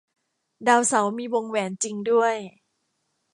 [0.67, 2.35] ดาวเสาร์มีวงแหวนจริงด้วย